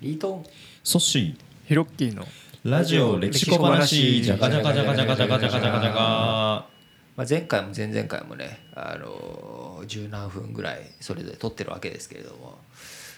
[0.00, 0.44] リートン。
[0.82, 2.24] ソッシヒロッキーの。
[2.24, 2.26] ー
[2.64, 4.22] ラジオ歴史小話。
[4.22, 6.66] じゃがじゃがじゃがじゃがじゃがじゃがじゃがじゃが
[7.16, 12.58] まあ、前回も前々回もねあの十何分ぐらいそれぞれ撮ってるわけですけれども、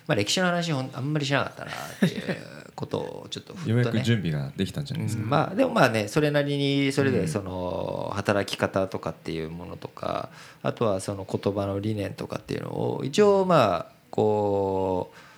[0.08, 2.36] まあ、歴史の話ほんあんまりしなかったなっていう
[2.74, 10.30] ことをちょっとふようやっとねく準備ができたんじゃないですかうんまあでもまあねそれなりにそれでその働き方とかっていうものとか
[10.64, 15.31] あとはその言葉の理念とかっていうのを一応まあこう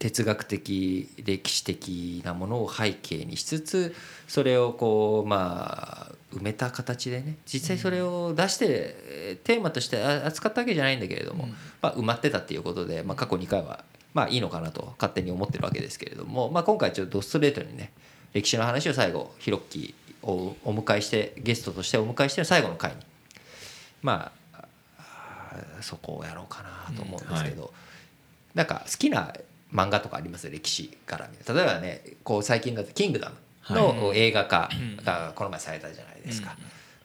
[0.00, 3.94] 哲学的歴史的なものを背景にしつつ
[4.26, 11.48] それをこうまあ埋めた形でね実際それを出してえーテーマとしてあ扱ったわけじゃないんだけれども、
[11.82, 13.84] まあ、埋まってたっていうことで、まあ、過去2回は
[14.14, 17.92] まあいいのかなと勝手に思ってるわけですけれども、まあ、今回ちょっとストレートにね
[18.32, 22.96] 歴史の話を最後ヒロッキーをお迎えしてゲストとしてお迎えしての最後の回に
[24.02, 24.64] まあ
[25.78, 27.72] あそこをやろうかなと思うんですけど、
[28.54, 29.34] なんか好きな
[29.72, 33.36] 漫画とかあります歴史から例えばねこう最近だと「キングダム」
[33.74, 34.68] の映画化
[35.04, 36.56] がこの前されたじゃないですか。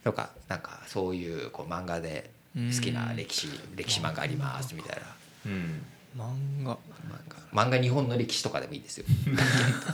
[0.03, 5.01] とかなんかそういうこう漫画で好きな歴史歴史漫画ありますみたいな。
[5.47, 5.85] うん
[6.17, 6.71] 漫画。
[6.73, 6.77] 漫
[7.53, 7.63] 画。
[7.65, 9.05] 漫画日本の歴史とかでもいいですよ。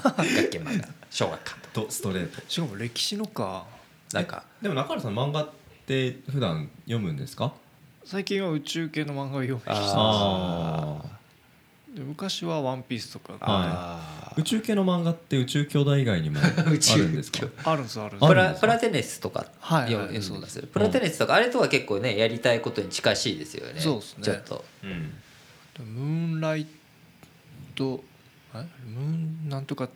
[0.03, 0.87] 学研漫画。
[1.09, 2.41] 小学館とストレート。
[2.47, 3.65] しかも歴史のか。
[4.13, 4.43] なんか。
[4.61, 5.49] でも中原さん漫画っ
[5.87, 7.53] て普段読むんですか？
[8.05, 9.61] 最近は宇宙系の漫画を読む
[11.95, 16.71] で昔は「ワンピースとかあ宇宙系の漫画って宇宙兄弟以外にも ある
[17.09, 17.47] んですか？
[17.65, 18.27] あるんですあるんです。
[18.29, 20.21] プラプラテネスとかはいはい。
[20.21, 20.61] そうです。
[20.61, 21.35] プラテネスとか。
[21.35, 23.81] あれとは結構ねやりたいことに近しいですよね。
[23.81, 24.23] そうですね。
[24.23, 24.65] ちょっと。
[24.83, 25.13] うん。
[25.85, 26.65] ムーンライ
[27.75, 28.01] ト
[28.55, 28.57] え？
[28.85, 29.03] ムー
[29.47, 29.89] ンなんとかっ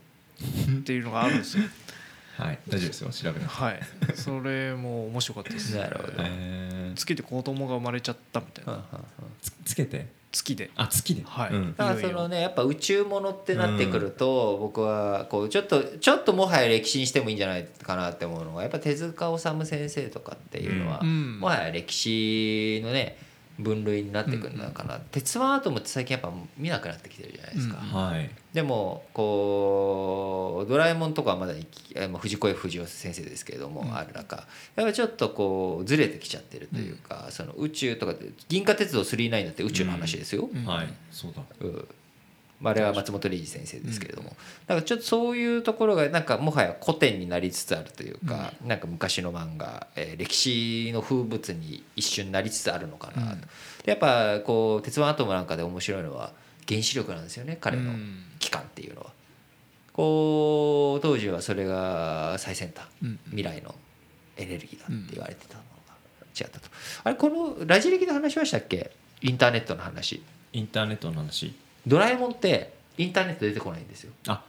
[0.83, 1.63] ていうのがあるんですよ。
[2.38, 2.59] はい。
[2.67, 3.09] 大丈夫ですよ。
[3.11, 3.55] 調べます。
[3.55, 3.79] はい。
[4.16, 5.77] それも面白かったです。
[5.77, 6.13] なるほど。
[6.19, 6.97] えー。
[6.97, 8.83] 月で子供が生まれちゃったみたいな。
[9.41, 10.07] つつけて？
[10.36, 10.69] 月で。
[10.75, 11.23] あ月で。
[11.25, 11.53] はい。
[11.53, 11.75] うん。
[11.75, 21.40] だからそのねやっぱ宇宙ものってなってくると僕はこうちょっとちょっともはや歴史にしてもいいんじゃないかなって思うのがやっぱ手塚治虫先生とかっていうのはうん。
[21.40, 23.18] もはや歴史のね
[23.59, 24.99] 分類になってくるのかな。
[25.11, 27.77] 鉄腕アトムって最近やっぱ見なくなってきてるじゃないですか。
[27.81, 28.29] うんはい。
[28.53, 31.53] でもこう「ドラえもん」とかはまだ
[32.19, 40.49] 藤子 F 不二雄先生ですけれども、ある中やっぱちょっとこうずれてきちゃってるというか、その宇宙とかで銀河鉄道999だって宇宙の話ですよ。
[40.53, 40.66] うん。
[40.66, 40.93] はい。
[41.11, 41.41] そうだ。
[41.61, 41.72] うん。
[41.73, 41.81] ま
[42.69, 53.47] あ、あれは松本零士先生ですけれども、だからちょっとそういうところがなんかもはや古典になりつつあるというか、なんか昔の漫画、えー歴史の風物に一瞬なりつつあるのかなと、
[53.83, 56.31] でやっぱこう「鉄腕アトム」なんかで面白いのは
[56.67, 58.23] 原子力なんですよね彼のうん。
[58.39, 59.11] 期間っていうのは。
[59.93, 63.19] こう当時はそれが最先端、うん。
[63.27, 63.73] 未来の
[64.37, 65.95] エネルギーだって言われてたのが
[66.37, 66.69] 違ったと。
[67.03, 68.91] あれこのラジ歴で話しましたっけ？
[69.22, 70.22] インターネットの話。
[70.51, 71.53] インターネットの話
[71.88, 74.12] ドラえもんってインターネット出てこないんですよ。
[74.28, 74.44] あ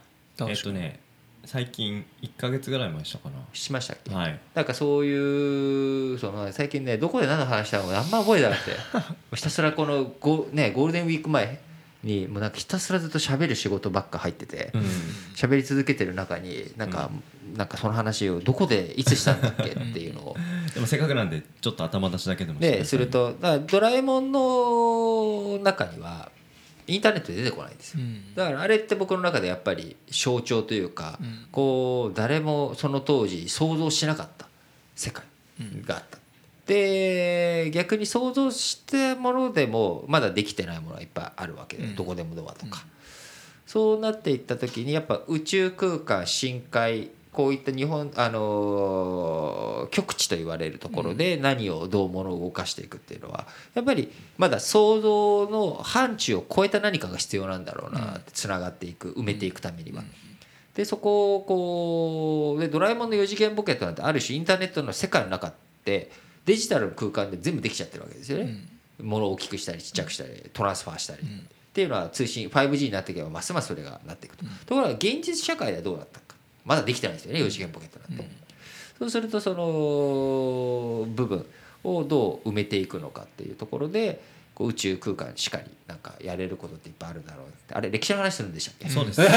[0.47, 0.99] えっとね
[1.47, 4.39] 最近1か月ぐらい前したかしましたっけ、なはい。
[4.53, 8.71] なんかそういうその最近ねどこで何の話したのかあんま覚えてなくて。
[9.33, 11.61] ひたすらこのゴ,、ね、ゴールデンウィーク前
[12.03, 14.81] にもうなんかひたすらずっと喋る仕事ばっか入っててうん。
[15.35, 17.09] 喋り続けてる中になんか、
[17.55, 20.35] なんかその話をどこでいつしたんだっけっていうのを。
[20.75, 26.29] でもせっかくなんでちょっと頭出しだけでもでするとだからドラえもんの中には
[26.87, 27.99] インターネットで出てこないんですよ。
[28.01, 28.33] うん。
[28.33, 31.47] だからあれって僕の中でやっぱり象徴というか、うん。
[31.51, 34.47] こう誰もその当時想像しなかった
[34.95, 35.25] 世界
[35.85, 36.17] があった。
[36.65, 41.95] で逆に想像したものでもまだできてないものがいっぱいあるわけで、うん。
[41.95, 42.85] どこでもドアとか、
[43.65, 60.03] そうなっていった時にやっぱ宇宙空間深海こういった日本あのー極地と言われるところで何をどう物を動かしていくっていうのはやっぱりまだ想像の範疇を超えた何かが必要なんだろうなつながっていく埋めていくためには。
[60.73, 65.53] でそこをこうでドラえもんの4次元ポケットなんてある種インターネットの世界の中っ
[65.85, 66.11] て
[66.45, 68.65] デジタルの空間で全部できちゃってるわけですよね。
[68.99, 71.25] 物を大きくしたりちっちゃくしたりトランスファーしたり、っ
[71.71, 76.26] ていうのは通信 5G になっていけばますますそれがなっていくと、ところが現実社会ではどうなったか
[76.67, 78.29] まだできてないですよね4次元ポケットなんて、
[78.99, 81.45] そうするとその部分
[81.83, 84.21] をどう埋めていくのかっていうところで
[84.53, 87.73] こう宇宙空間しかりなんかやれることっていっぱいあるだろうって。
[87.73, 89.21] あれ歴史の話するんでしたっけ、そうです。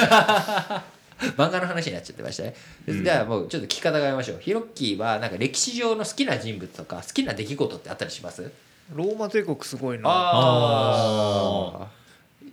[1.37, 2.55] 漫画の話になっちゃってましたね。
[2.89, 4.39] じゃあもうちょっと聞き方変えましょう。
[4.41, 8.51] ヒロッキーはなんか歴史上の好きな人物とか好きな出来事ってあったりします？
[8.95, 10.09] ローマ帝国すごいな。
[10.09, 12.00] ああ。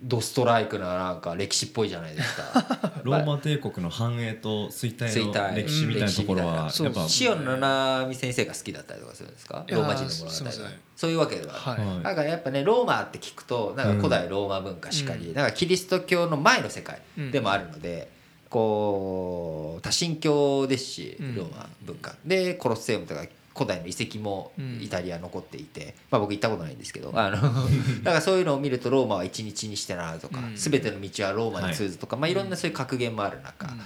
[0.03, 2.77] ドストライクななんか歴史っぽいじゃないですか。
[3.03, 9.65] ローマ帝国の繁栄と衰退の歴史みたいなところはうんやっぱ塩野七海先生が好きだったりとかするんですか？
[9.67, 10.51] ローマ人の物語
[10.95, 11.53] そういうわけでは。
[11.53, 11.85] はい。
[11.85, 12.03] はい。
[12.03, 17.01] だからやっぱねローマって聞くとなんか古代ローマ文化しかり、だからキリスト教の前の世界
[17.31, 18.09] でもあるので、
[18.49, 21.35] こう多神教ですしうん。
[21.35, 23.25] ローマ文化、でコロッセウムとか
[23.57, 24.79] 古代の遺跡もうん。
[24.81, 27.37] イタリア残っていて、まあ、僕行ったことないんですけどあの
[28.03, 30.55] だからそういうのを見るとローマは一日にしてなとか、うん。
[30.55, 33.81] 全ての道はローマに通ずとか、まあ、いろんなそういう格言もある中、うん。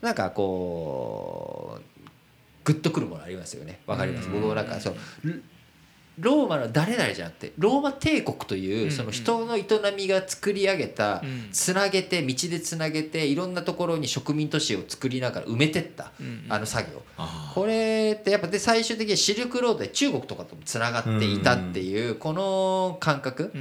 [0.00, 2.10] なんかこう
[2.64, 3.80] グッとくるものありますよね。
[3.86, 4.34] わかります、うん。
[4.34, 4.94] 僕もなんかそう
[6.18, 9.64] ローマの誰々じゃなくてローマ帝国というその人の営
[9.96, 11.48] みが作り上げたうん。
[11.52, 17.02] つなげて道でつなげていろんなところに植民都市を作りながら埋めてったうんあの作業。
[17.16, 23.52] あこれってやっぱで最終的にシルクロードで中国とかともつながっていたっていうこの感覚。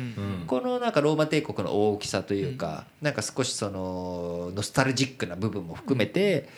[0.48, 6.50] このなんかローマ帝国の大きさというかなんか少しそのノスタルジックな部分も含めて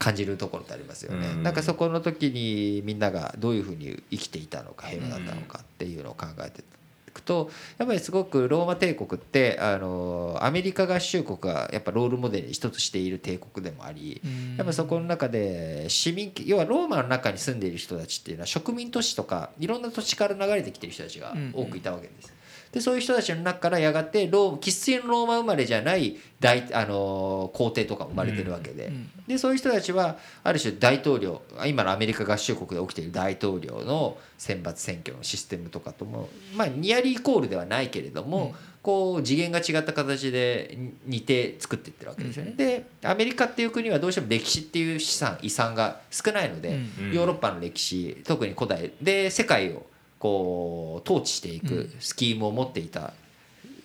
[0.00, 1.28] 感じるところってありますよね。
[1.28, 22.32] うんなんかそこの時にみんながどういうふうに生きていたのか平和だったのかっていうのを考えていくとやっぱりすごくローマ帝国ってあのアメリカ合衆国がやっぱロールモデルに一つしている帝国でもありうんやっぱそこの中で市民要はローマの中に住んでいる人たちっていうのは植民都市とかいろんな土地から流れてきてる人たちが多くいたわけです。
[22.72, 40.76] でそういう人たちの中からやがてロー生粋のローマ生まれじゃない大あの皇帝とかも生まれてるわけで,、うんでそういう人たちはある種大統領今のアメリカ合衆国で起きている大統領の選抜選挙のシステムとかともまあニアリーイコールではないけれども、こう次元が違った形で
[41.06, 42.54] 似て作っていってるわけですよね。
[42.56, 47.12] でアメリカっていう国はどうしても歴史っていう資産遺産が少ないので、うん。
[47.12, 49.86] ヨーロッパの歴史特に古代で世界を
[50.20, 53.14] こう統治していくスキームを持っていた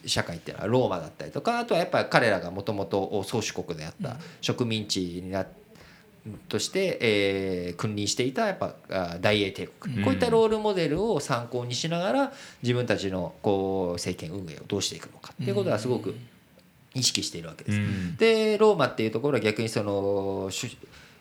[0.06, 5.48] 社会っていうのはローマだったりとかあとはやっぱり彼らがもともと宗主国であった植民地にな
[6.50, 10.04] として、えー君臨していたやっぱあ大英帝国、うん。
[10.04, 12.34] こういったロールモデルを参考にしながら
[12.64, 16.16] 自分たちのこう政権運営をどうしていくのかっていうことはすごく
[16.96, 17.78] 意識しているわけです。
[17.78, 18.16] うん。
[18.18, 20.76] でローマっていうところは逆にその主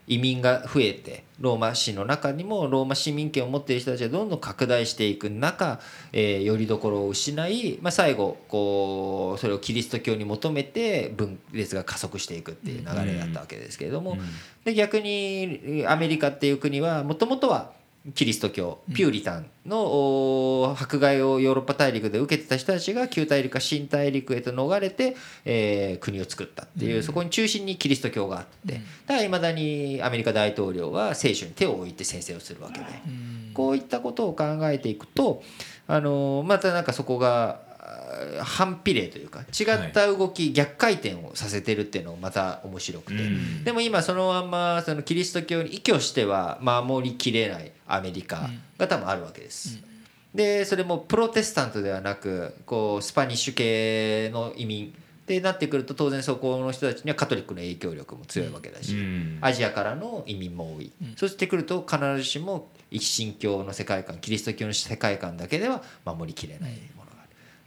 [0.07, 5.81] 移民が増えてローマ市の中にもローマ市民権を持っている人たちがどんどん拡大していく中、
[6.13, 14.17] えー、よりどころを失い、まあ、最後こうそれをキリスト教に求めて分裂が加速していくっていう流れだったわけですけれども、
[14.65, 17.73] で逆にアメリカっていう国はもともとは
[18.13, 25.17] キリスト教ピューリタンのお迫害をヨーロッパ大陸で受けてた人たちが旧大陸か新大陸へと逃れて、
[25.47, 32.85] えー国を作ったっていう、そこに中心にキリスト教があって、だからいまだにアメリカ大統領は聖書に手を置いて宣誓をするわけで、
[33.55, 35.43] こういったことを考えていくと
[35.87, 37.64] あのまたなんかそこがあ
[38.43, 43.65] 反比例というか違った動き、逆回転をさせてるっていうのもまた面白くて、うん。
[43.65, 48.49] でも今そのまんまそのキリスト教に依拠しては守りきれないアメリカ
[48.79, 49.79] が多分あるわけです。
[50.35, 54.91] でそれもプロテスタントではなくこうスパニッシュ系の移民っ
[55.27, 59.39] てなってくると当然そこの人たちにはカトリックの影響力も強いわけだし、うん。
[59.41, 66.73] アジアからの移民も多い、そうしてくると必ずしも一神教の世界観キリスト教の世界観だけでは守りきれない。
[66.97, 67.04] もの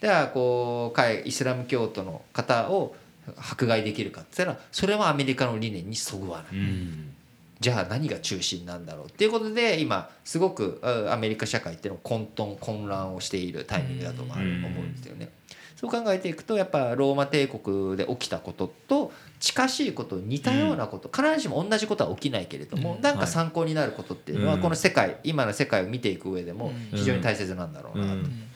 [0.01, 2.95] ではこう海イスラム教徒の方を
[3.35, 6.59] 迫害できるかって言ったらそれはアメリカの理念にそぐわない。
[6.59, 7.13] うん。
[7.59, 15.29] じゃあ何が中心なんだろうっていうことで今すごくあアメリカ社会っていうのは混沌混乱をしているタイミングだと思うんですよね。
[15.75, 23.01] そう考えていくとやっぱローマ帝国で起きたことと近しいこと似たようなこと、必ずしも同じことは起きないけれども、うん。
[23.01, 24.61] なんか参考になることっていうのはうん。
[24.61, 28.46] この世界今の世界を見ていく上でも非常に大切なんだろうなと、うん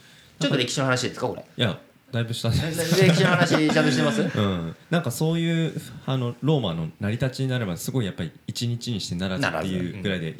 [0.42, 1.44] ちょっと歴史の話ですかこれ？
[1.56, 1.78] いや
[2.12, 2.56] だいぶした歴
[3.16, 4.20] 史の話ちゃんとしてます？
[4.38, 10.36] うん、なんかそういうあのローマの成り立ちになればすごいやっぱり一日にしてならずっていうぐらいで、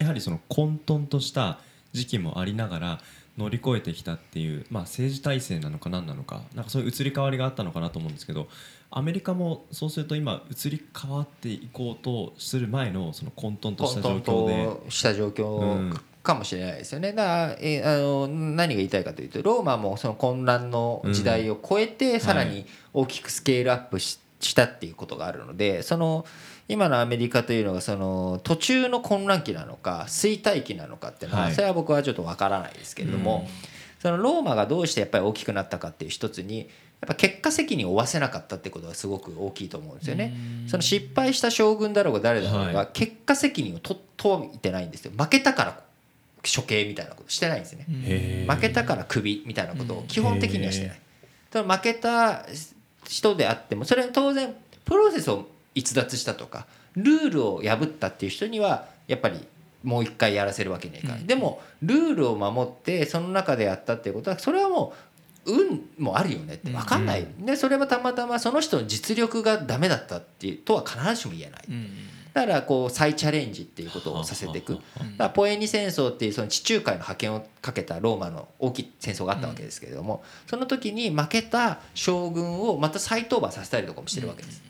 [0.00, 1.60] やはりその混沌とした
[1.92, 3.00] 時期もありながら
[3.36, 8.48] 乗り越えてきたっていう、まあ、政治体制なのか何なのかなんかそういう移り変わりがあったのかなと思うんですけど
[8.90, 14.90] アメリカもそうすると今移り変わっていこうとする前のその混沌とした状混況で。
[14.90, 15.32] した状うん。
[15.32, 17.14] 況かもしれないですよね。
[17.14, 26.24] だからえあの何が言いたいかというとローマもその混乱の時代を超えてさらに大きくスケールアップししたっていうことがあるのでその
[26.68, 31.54] 今のアメリカというのがその途中の混乱期なのか衰退期なのかっていうのははい。
[31.54, 33.48] それは僕はちょっとわからないですけれども
[34.00, 36.68] そのローマがどうしてやっぱり大きくなったかっていう一つにやっ
[37.08, 40.34] ぱ結果責任を負わせなかったってことがすごく大きいと思うんですよね。
[40.68, 42.88] その失敗した将軍だろうが誰だろうがはい。
[42.92, 45.12] 結果責任をと問いてないんですよ。
[45.16, 45.87] 負けたから
[46.42, 48.46] 処刑みたいなことしてないんですね。
[48.48, 51.00] 負けたからクビみたいなことを基本的にはしてない。
[51.50, 52.46] ただ負けた
[53.06, 54.54] 人であってもそれは当然
[54.84, 59.40] プロセスを逸脱したとかルールを破ったっていう人にはやっぱり
[59.82, 61.26] もう一回やらせるわけにはいかない、うん。
[61.26, 64.92] でもルールを守ってその中でやったっていうことはそれはも
[65.46, 71.88] う運もあるよねって分かんない、でそれはたまたまその人の実力がダメだったっていうとは必ずしも言えない、うん
[72.38, 74.74] だからこう再チャレンジっていうことをさせていく。
[74.74, 74.84] だか
[75.18, 84.62] らポエニ戦争っていうその地中海の覇権をかけたローマの大きい戦争があったわけですけれども、その時に負けた将軍をまた再討伐させたりとかもしてるわけです。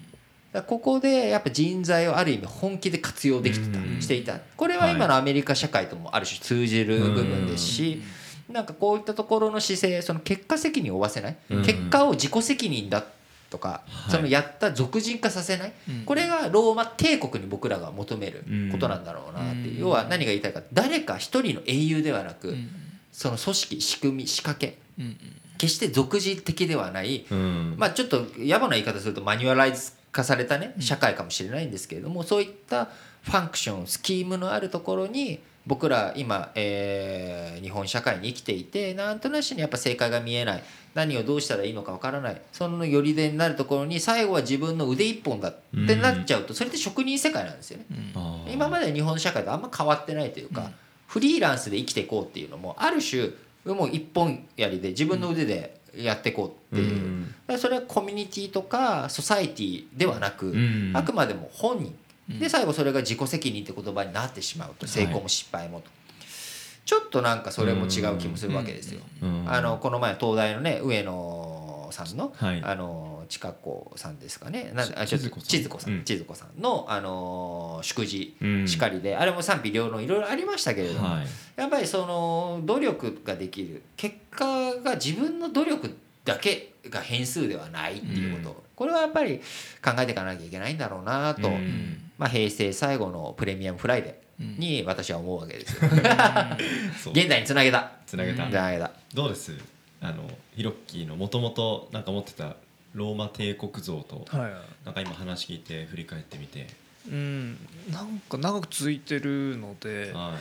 [0.52, 4.00] だここでやっぱ人材をある意味本気で活用できてたうん。
[4.00, 4.38] していた。
[4.56, 8.02] これは今のアメリカ社会ともある種通じる部分ですし
[8.48, 11.36] なんかこういったところの姿勢その結果責任を負わせない。
[11.50, 11.62] うん。
[11.64, 13.04] 結果を自己責任だ
[13.50, 14.10] とかはい。
[14.10, 15.72] そのやった俗人化させない？
[15.88, 16.04] うん。
[16.04, 19.74] これがローマ帝国に僕らが求めることなんだろうなっていう。
[19.74, 19.80] うん。
[19.80, 22.68] 要は何が言いたいか誰か一人の英雄ではなくうん。
[23.12, 24.78] その組織仕組み仕掛け。
[24.98, 25.16] うん
[25.58, 27.26] 決して俗人的ではない。
[27.28, 27.74] うん。
[27.76, 32.88] まあちょっと野暮な言い方するとマニュアライズ化されたね社会かもしれないんですけれどもそういった
[33.22, 40.62] ファンクションスキームのあるところに僕ら今、えー日本社会に生きていてなんとなしにやっぱ正解が見えない。
[40.94, 42.40] 何をどうしたらいいのかわからない。
[42.52, 45.56] そのよりでになるところに最後は自分の腕一本だっ
[45.86, 47.84] てなっちゃうとそれって職人世界なんですよね。
[48.46, 48.52] うん。
[48.52, 50.70] 今まで日本社会とあんま変わってないというか、
[51.06, 53.30] フリーランスで生きていこうっていうのもある種
[53.66, 57.58] もう一本やりで自分の腕でやっていこうっていう、うん。
[57.58, 60.92] それはコミュニティとかソサイティではなく、うん。
[60.94, 61.94] あくまでも本人うん
[62.28, 64.86] で最後それが自己責任って言葉になってしまうと。
[64.86, 65.90] 成功も失敗もと、
[66.84, 69.00] ちょっとなんかそれも違う気もするわけですよ。
[69.22, 69.44] うん。
[69.46, 72.62] あのこの前東大のね上野さんの、はい。
[72.62, 74.72] あの近子さんですかね。
[74.74, 76.02] なあちょっとち千鶴子さん。
[76.04, 78.68] 千鶴子さうんのあの祝辞うん。
[78.68, 81.26] しかりで、あれも賛否両論いろいろありましたけれども、はい。
[81.56, 88.56] やっぱりその努力ができる結果が自分の努力だけが変数ではないっていうこと、うん。
[88.76, 89.38] これはやっぱり
[89.84, 95.90] 考えていかなきゃいけないんだろうなと、うんまあ、平成最後のプレミアムフライデーに私は思うわけですよ。
[97.02, 97.12] そう。
[97.14, 97.92] 現代につなげた。
[98.06, 98.48] つなげた。
[98.48, 98.90] つなげた。
[99.14, 99.52] どうです？
[100.00, 102.56] あのヒロッキーのもともとなんか持ってた
[102.94, 104.52] ローマ帝国像とはい
[104.84, 106.66] なんか今話聞いて振り返ってみて。
[107.08, 107.56] うん。
[107.90, 110.34] なんか長く続いてるのでは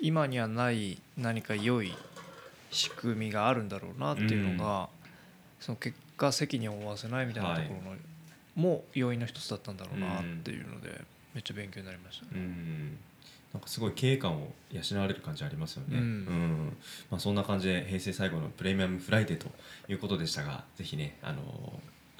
[0.00, 0.06] い。
[0.08, 1.94] 今にはない何か良い
[2.70, 4.88] 仕組みがあるんだろうなっていうのが、
[5.60, 7.96] その結果責任を負わせないみたいなところの、
[8.54, 11.00] も要因の一つだったんだろうなっていうので、
[11.34, 12.30] めっちゃ勉強になりましたね。
[12.34, 12.98] うん。
[13.52, 16.76] なんかすごい経営感を養われる感じありますよね、うん。
[17.08, 19.46] まあ、そんな感じで平成最後のプレミアムフライデーと
[19.88, 21.40] いうことでしたがぜひね、あの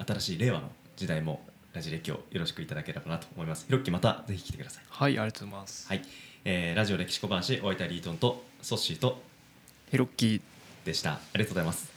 [0.05, 1.41] 新しい令和の時代も
[1.73, 3.65] ラジ歴をよろしくいただければなと思います。
[3.65, 4.83] ヒロッキーまたぜひ来てください。
[4.87, 5.87] はい、ありがとうございます。
[5.89, 6.01] はい、
[6.45, 9.21] えーラジオ歴史小話お相手はリートンとソッシーと
[9.91, 10.41] ヒロッキー。
[10.85, 11.13] でした。
[11.13, 11.94] ありがとうございます